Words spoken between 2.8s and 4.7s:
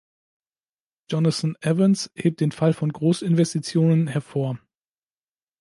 Großinvestitionen hervor.